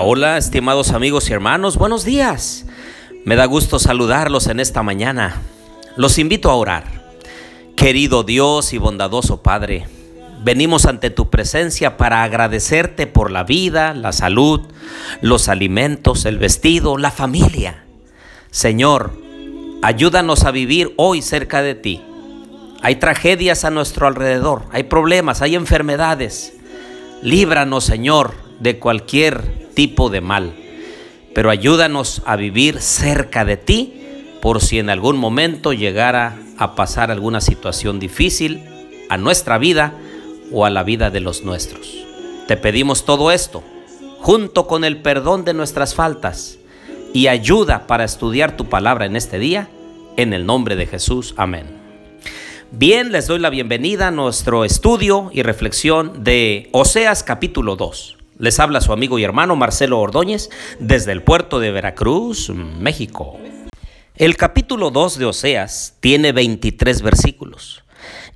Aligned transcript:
Hola, 0.00 0.38
estimados 0.38 0.92
amigos 0.92 1.28
y 1.28 1.32
hermanos, 1.32 1.76
buenos 1.76 2.04
días. 2.04 2.66
Me 3.24 3.34
da 3.34 3.46
gusto 3.46 3.80
saludarlos 3.80 4.46
en 4.46 4.60
esta 4.60 4.84
mañana. 4.84 5.42
Los 5.96 6.18
invito 6.18 6.50
a 6.50 6.54
orar. 6.54 6.84
Querido 7.74 8.22
Dios 8.22 8.72
y 8.72 8.78
bondadoso 8.78 9.42
Padre, 9.42 9.88
venimos 10.44 10.86
ante 10.86 11.10
tu 11.10 11.30
presencia 11.30 11.96
para 11.96 12.22
agradecerte 12.22 13.08
por 13.08 13.32
la 13.32 13.42
vida, 13.42 13.92
la 13.92 14.12
salud, 14.12 14.60
los 15.20 15.48
alimentos, 15.48 16.26
el 16.26 16.38
vestido, 16.38 16.96
la 16.96 17.10
familia. 17.10 17.84
Señor, 18.52 19.12
ayúdanos 19.82 20.44
a 20.44 20.52
vivir 20.52 20.94
hoy 20.96 21.22
cerca 21.22 21.60
de 21.60 21.74
ti. 21.74 22.02
Hay 22.82 22.96
tragedias 22.96 23.64
a 23.64 23.70
nuestro 23.70 24.06
alrededor, 24.06 24.62
hay 24.70 24.84
problemas, 24.84 25.42
hay 25.42 25.56
enfermedades. 25.56 26.52
Líbranos, 27.20 27.82
Señor, 27.82 28.34
de 28.60 28.78
cualquier 28.78 29.67
tipo 29.78 30.10
de 30.10 30.20
mal, 30.20 30.54
pero 31.36 31.50
ayúdanos 31.50 32.22
a 32.26 32.34
vivir 32.34 32.80
cerca 32.80 33.44
de 33.44 33.56
ti 33.56 33.92
por 34.42 34.60
si 34.60 34.80
en 34.80 34.90
algún 34.90 35.16
momento 35.16 35.72
llegara 35.72 36.36
a 36.58 36.74
pasar 36.74 37.12
alguna 37.12 37.40
situación 37.40 38.00
difícil 38.00 38.60
a 39.08 39.16
nuestra 39.18 39.56
vida 39.56 39.94
o 40.50 40.64
a 40.64 40.70
la 40.70 40.82
vida 40.82 41.10
de 41.10 41.20
los 41.20 41.44
nuestros. 41.44 41.96
Te 42.48 42.56
pedimos 42.56 43.04
todo 43.04 43.30
esto, 43.30 43.62
junto 44.18 44.66
con 44.66 44.82
el 44.82 45.00
perdón 45.00 45.44
de 45.44 45.54
nuestras 45.54 45.94
faltas 45.94 46.58
y 47.14 47.28
ayuda 47.28 47.86
para 47.86 48.02
estudiar 48.02 48.56
tu 48.56 48.64
palabra 48.64 49.06
en 49.06 49.14
este 49.14 49.38
día, 49.38 49.70
en 50.16 50.32
el 50.32 50.44
nombre 50.44 50.74
de 50.74 50.86
Jesús. 50.86 51.34
Amén. 51.36 51.66
Bien, 52.72 53.12
les 53.12 53.28
doy 53.28 53.38
la 53.38 53.48
bienvenida 53.48 54.08
a 54.08 54.10
nuestro 54.10 54.64
estudio 54.64 55.30
y 55.32 55.44
reflexión 55.44 56.24
de 56.24 56.68
Oseas 56.72 57.22
capítulo 57.22 57.76
2. 57.76 58.17
Les 58.38 58.60
habla 58.60 58.80
su 58.80 58.92
amigo 58.92 59.18
y 59.18 59.24
hermano 59.24 59.56
Marcelo 59.56 59.98
Ordóñez 59.98 60.48
desde 60.78 61.10
el 61.10 61.24
puerto 61.24 61.58
de 61.58 61.72
Veracruz, 61.72 62.50
México. 62.50 63.36
El 64.14 64.36
capítulo 64.36 64.92
2 64.92 65.18
de 65.18 65.24
Oseas 65.24 65.96
tiene 65.98 66.30
23 66.30 67.02
versículos 67.02 67.82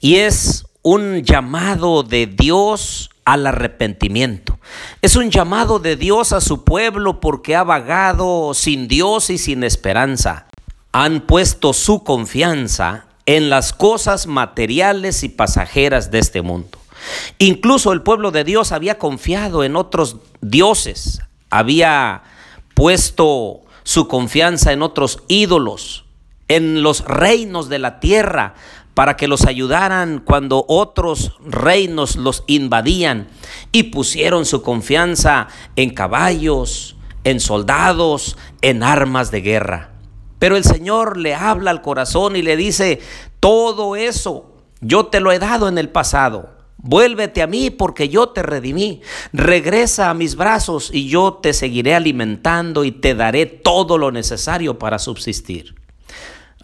y 0.00 0.16
es 0.16 0.64
un 0.80 1.22
llamado 1.22 2.02
de 2.02 2.26
Dios 2.26 3.10
al 3.26 3.46
arrepentimiento. 3.46 4.58
Es 5.02 5.16
un 5.16 5.30
llamado 5.30 5.78
de 5.78 5.96
Dios 5.96 6.32
a 6.32 6.40
su 6.40 6.64
pueblo 6.64 7.20
porque 7.20 7.54
ha 7.54 7.62
vagado 7.62 8.54
sin 8.54 8.88
Dios 8.88 9.28
y 9.28 9.36
sin 9.36 9.64
esperanza. 9.64 10.46
Han 10.92 11.20
puesto 11.20 11.74
su 11.74 12.04
confianza 12.04 13.04
en 13.26 13.50
las 13.50 13.74
cosas 13.74 14.26
materiales 14.26 15.24
y 15.24 15.28
pasajeras 15.28 16.10
de 16.10 16.20
este 16.20 16.40
mundo. 16.40 16.79
Incluso 17.38 17.92
el 17.92 18.02
pueblo 18.02 18.30
de 18.30 18.44
Dios 18.44 18.72
había 18.72 18.98
confiado 18.98 19.64
en 19.64 19.76
otros 19.76 20.16
dioses, 20.40 21.22
había 21.50 22.22
puesto 22.74 23.60
su 23.82 24.08
confianza 24.08 24.72
en 24.72 24.82
otros 24.82 25.22
ídolos, 25.28 26.04
en 26.48 26.82
los 26.82 27.04
reinos 27.04 27.68
de 27.68 27.78
la 27.78 28.00
tierra, 28.00 28.54
para 28.94 29.16
que 29.16 29.28
los 29.28 29.46
ayudaran 29.46 30.22
cuando 30.24 30.64
otros 30.68 31.36
reinos 31.46 32.16
los 32.16 32.44
invadían 32.46 33.28
y 33.72 33.84
pusieron 33.84 34.44
su 34.44 34.62
confianza 34.62 35.48
en 35.76 35.90
caballos, 35.90 36.96
en 37.24 37.40
soldados, 37.40 38.36
en 38.62 38.82
armas 38.82 39.30
de 39.30 39.40
guerra. 39.40 39.90
Pero 40.38 40.56
el 40.56 40.64
Señor 40.64 41.16
le 41.16 41.34
habla 41.34 41.70
al 41.70 41.82
corazón 41.82 42.34
y 42.34 42.42
le 42.42 42.56
dice, 42.56 43.00
todo 43.40 43.96
eso 43.96 44.54
yo 44.80 45.06
te 45.06 45.20
lo 45.20 45.32
he 45.32 45.38
dado 45.38 45.68
en 45.68 45.78
el 45.78 45.88
pasado. 45.88 46.59
Vuélvete 46.82 47.42
a 47.42 47.46
mí 47.46 47.70
porque 47.70 48.08
yo 48.08 48.30
te 48.30 48.42
redimí. 48.42 49.02
Regresa 49.32 50.10
a 50.10 50.14
mis 50.14 50.34
brazos 50.34 50.90
y 50.92 51.08
yo 51.08 51.34
te 51.34 51.52
seguiré 51.52 51.94
alimentando 51.94 52.84
y 52.84 52.92
te 52.92 53.14
daré 53.14 53.46
todo 53.46 53.98
lo 53.98 54.10
necesario 54.10 54.78
para 54.78 54.98
subsistir. 54.98 55.74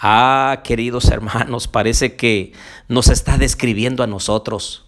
Ah, 0.00 0.60
queridos 0.64 1.06
hermanos, 1.06 1.68
parece 1.68 2.16
que 2.16 2.52
nos 2.88 3.08
está 3.08 3.38
describiendo 3.38 4.02
a 4.02 4.06
nosotros. 4.06 4.84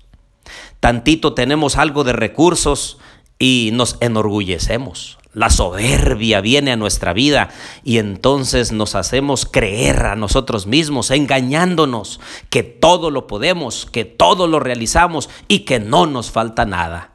Tantito 0.81 1.35
tenemos 1.35 1.77
algo 1.77 2.05
de 2.05 2.13
recursos 2.13 2.99
y 3.39 3.71
nos 3.73 3.97
enorgullecemos. 4.01 5.18
La 5.35 5.51
soberbia 5.51 6.41
viene 6.41 6.73
a 6.73 6.77
nuestra 6.77 7.13
vida 7.13 7.51
y 7.85 7.99
entonces 7.99 8.73
nos 8.73 8.95
hacemos 8.95 9.45
creer 9.45 10.07
a 10.07 10.17
nosotros 10.17 10.67
mismos, 10.67 11.11
engañándonos 11.11 12.19
que 12.49 12.63
todo 12.63 13.11
lo 13.11 13.27
podemos, 13.27 13.87
que 13.87 14.05
todo 14.05 14.47
lo 14.47 14.59
realizamos 14.59 15.29
y 15.47 15.61
que 15.61 15.81
no 15.81 16.07
nos 16.07 16.31
falta 16.31 16.65
nada. 16.65 17.13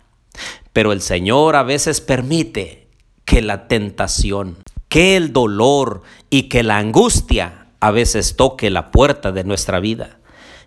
Pero 0.73 0.91
el 0.91 1.01
Señor 1.01 1.55
a 1.55 1.63
veces 1.63 2.01
permite 2.01 2.87
que 3.25 3.41
la 3.41 3.67
tentación, 3.67 4.57
que 4.89 5.15
el 5.17 5.33
dolor 5.33 6.03
y 6.29 6.43
que 6.43 6.61
la 6.61 6.77
angustia 6.77 7.67
a 7.79 7.91
veces 7.91 8.35
toque 8.35 8.69
la 8.69 8.91
puerta 8.91 9.31
de 9.31 9.43
nuestra 9.43 9.79
vida. 9.79 10.19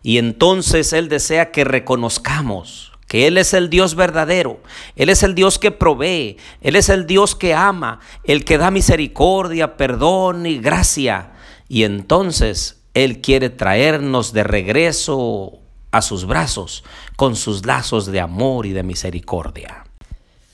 Y 0.02 0.18
entonces 0.18 0.92
Él 0.92 1.08
desea 1.08 1.52
que 1.52 1.64
reconozcamos 1.64 2.92
que 3.06 3.26
Él 3.26 3.38
es 3.38 3.54
el 3.54 3.70
Dios 3.70 3.94
verdadero, 3.94 4.60
Él 4.96 5.08
es 5.08 5.22
el 5.22 5.34
Dios 5.34 5.58
que 5.58 5.70
provee, 5.70 6.36
Él 6.60 6.76
es 6.76 6.88
el 6.88 7.06
Dios 7.06 7.34
que 7.34 7.54
ama, 7.54 8.00
el 8.24 8.44
que 8.44 8.58
da 8.58 8.70
misericordia, 8.70 9.76
perdón 9.76 10.46
y 10.46 10.58
gracia. 10.58 11.32
Y 11.68 11.84
entonces 11.84 12.80
Él 12.94 13.20
quiere 13.20 13.50
traernos 13.50 14.32
de 14.32 14.44
regreso 14.44 15.60
a 15.92 16.02
sus 16.02 16.26
brazos 16.26 16.84
con 17.16 17.36
sus 17.36 17.64
lazos 17.64 18.06
de 18.06 18.20
amor 18.20 18.66
y 18.66 18.72
de 18.72 18.82
misericordia. 18.82 19.84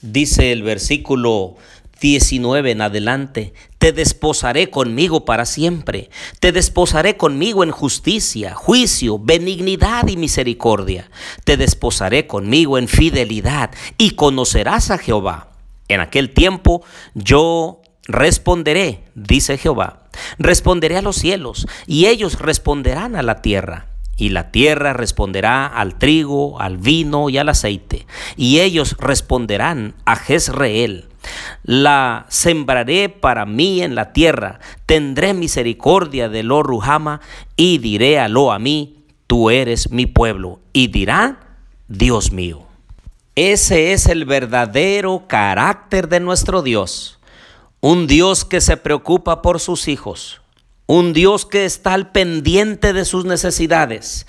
Dice 0.02 0.52
el 0.52 0.62
versículo 0.62 1.56
19 2.02 2.72
en 2.72 2.82
adelante, 2.82 3.54
te 3.78 3.92
desposaré 3.92 4.70
conmigo 4.70 5.24
para 5.24 5.46
siempre, 5.46 6.10
te 6.40 6.50
desposaré 6.50 7.16
conmigo 7.16 7.62
en 7.62 7.70
justicia, 7.70 8.54
juicio, 8.54 9.20
benignidad 9.20 10.08
y 10.08 10.16
misericordia, 10.16 11.10
te 11.44 11.56
desposaré 11.56 12.26
conmigo 12.26 12.76
en 12.76 12.88
fidelidad 12.88 13.70
y 13.98 14.10
conocerás 14.10 14.90
a 14.90 14.98
Jehová. 14.98 15.50
En 15.86 16.00
aquel 16.00 16.30
tiempo 16.30 16.82
yo 17.14 17.82
responderé, 18.08 19.04
dice 19.14 19.56
Jehová, 19.56 20.08
responderé 20.38 20.96
a 20.96 21.02
los 21.02 21.16
cielos 21.16 21.68
y 21.86 22.06
ellos 22.06 22.40
responderán 22.40 23.14
a 23.14 23.22
la 23.22 23.42
tierra. 23.42 23.88
Y 24.14 24.28
la 24.28 24.50
tierra 24.50 24.92
responderá 24.92 25.66
al 25.66 25.98
trigo, 25.98 26.60
al 26.60 26.76
vino 26.76 27.30
y 27.30 27.38
al 27.38 27.48
aceite. 27.48 28.06
Y 28.36 28.60
ellos 28.60 28.96
responderán 29.00 29.94
a 30.04 30.16
Jezreel 30.16 31.11
la 31.64 32.26
sembraré 32.28 33.08
para 33.08 33.46
mí 33.46 33.82
en 33.82 33.94
la 33.94 34.12
tierra, 34.12 34.60
tendré 34.86 35.34
misericordia 35.34 36.28
de 36.28 36.42
lo 36.42 36.62
Ruhama 36.62 37.20
y 37.56 37.78
diré 37.78 38.18
a 38.18 38.28
lo 38.28 38.52
a 38.52 38.58
mí, 38.58 39.04
tú 39.26 39.50
eres 39.50 39.90
mi 39.90 40.06
pueblo, 40.06 40.60
y 40.72 40.88
dirá, 40.88 41.38
Dios 41.88 42.32
mío. 42.32 42.66
Ese 43.34 43.92
es 43.92 44.06
el 44.06 44.24
verdadero 44.24 45.24
carácter 45.26 46.08
de 46.08 46.20
nuestro 46.20 46.62
Dios, 46.62 47.18
un 47.80 48.06
Dios 48.06 48.44
que 48.44 48.60
se 48.60 48.76
preocupa 48.76 49.40
por 49.40 49.60
sus 49.60 49.88
hijos, 49.88 50.42
un 50.86 51.12
Dios 51.12 51.46
que 51.46 51.64
está 51.64 51.94
al 51.94 52.10
pendiente 52.10 52.92
de 52.92 53.04
sus 53.04 53.24
necesidades, 53.24 54.26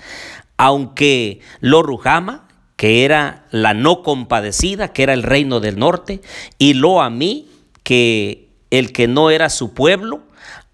aunque 0.56 1.40
lo 1.60 1.82
Ruhama 1.82 2.48
que 2.76 3.04
era 3.04 3.44
la 3.50 3.74
no 3.74 4.02
compadecida, 4.02 4.92
que 4.92 5.02
era 5.02 5.12
el 5.12 5.22
reino 5.22 5.60
del 5.60 5.78
norte, 5.78 6.20
y 6.58 6.74
lo 6.74 7.02
a 7.02 7.10
mí, 7.10 7.48
que 7.82 8.48
el 8.70 8.92
que 8.92 9.06
no 9.08 9.30
era 9.30 9.50
su 9.50 9.74
pueblo, 9.74 10.22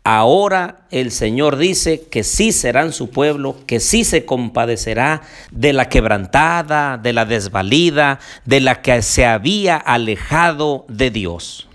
ahora 0.05 0.87
el 0.91 1.11
Señor 1.11 1.57
dice 1.57 2.07
que 2.11 2.25
sí 2.25 2.53
serán 2.53 2.93
su 2.93 3.11
pueblo, 3.11 3.57
que 3.67 3.81
sí 3.81 4.05
se 4.05 4.25
compadecerá 4.25 5.23
de 5.51 5.73
la 5.73 5.89
quebrantada, 5.89 6.97
de 6.99 7.13
la 7.13 7.27
desvalida, 7.27 8.19
de 8.45 8.61
la 8.61 8.83
que 8.83 9.03
se 9.03 9.27
había 9.27 9.77
alejado 9.77 10.87
de 10.89 11.11
Dios. 11.11 11.70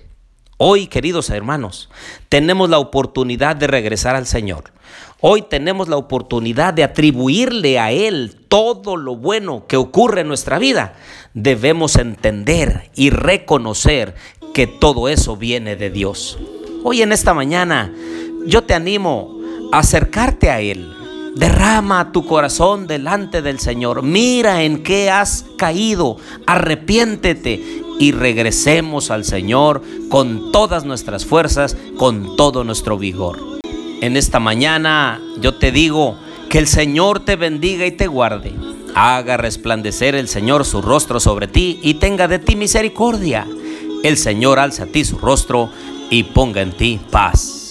Hoy, 0.58 0.88
queridos 0.88 1.30
hermanos, 1.32 1.90
tenemos 2.30 2.70
la 2.70 2.80
oportunidad 2.80 3.58
de 3.58 3.68
regresar 3.68 4.16
al 4.16 4.26
Señor. 4.26 4.72
Hoy 5.20 5.42
tenemos 5.42 5.90
la 5.90 5.98
oportunidad 5.98 6.74
de 6.74 6.86
atribuirle 6.86 7.78
a 7.78 7.92
Él 7.92 8.38
todo 8.48 8.96
lo 8.96 9.18
bueno 9.18 9.66
que 9.68 9.76
ocurre 9.76 10.22
en 10.22 10.30
nuestra 10.30 10.58
vida. 10.58 10.94
Debemos 11.34 11.98
entender 11.98 12.90
y 12.96 13.10
reconocer 13.10 14.16
que 14.54 14.66
todo 14.66 15.10
eso 15.10 15.36
viene 15.36 15.76
de 15.76 15.90
Dios. 15.90 16.40
Hoy 16.86 17.02
en 17.02 17.12
esta 17.12 17.34
mañana 17.34 17.94
yo 18.46 18.64
te 18.64 18.76
animo 18.76 19.38
a 19.74 19.80
acercarte 19.80 20.52
a 20.52 20.62
Él. 20.62 20.90
Derrama 21.36 22.14
tu 22.14 22.26
corazón 22.26 22.88
delante 22.88 23.42
del 23.42 23.60
Señor. 23.60 24.04
Mira 24.04 24.64
en 24.64 24.84
qué 24.84 25.10
has 25.10 25.46
caído. 25.58 26.16
Arrepiéntete 26.48 27.85
y 28.00 28.12
regresemos 28.12 29.12
al 29.12 29.24
Señor 29.24 29.82
con 30.10 30.52
todas 30.52 30.86
nuestras 30.86 31.26
fuerzas, 31.26 31.78
con 31.98 32.36
todo 32.36 32.64
nuestro 32.64 32.98
vigor. 32.98 33.40
En 34.02 34.18
esta 34.18 34.40
mañana 34.40 35.22
yo 35.40 35.56
te 35.56 35.72
digo 35.72 36.18
que 36.50 36.60
el 36.60 36.68
Señor 36.68 37.22
te 37.22 37.36
bendiga 37.36 37.86
y 37.86 37.92
te 37.92 38.08
guarde. 38.08 38.54
Haga 38.94 39.38
resplandecer 39.38 40.16
el 40.16 40.28
Señor 40.28 40.66
su 40.66 40.82
rostro 40.82 41.20
sobre 41.20 41.48
ti 41.48 41.80
y 41.82 41.96
tenga 41.96 42.28
de 42.28 42.40
ti 42.40 42.56
misericordia. 42.56 43.48
el 44.04 44.18
Señor 44.18 44.60
alza 44.60 44.84
a 44.84 44.86
ti 44.86 45.04
su 45.04 45.18
rostro 45.18 45.70
y 46.12 46.24
ponga 46.24 46.62
en 46.62 46.72
ti 46.72 47.00
paz. 47.10 47.65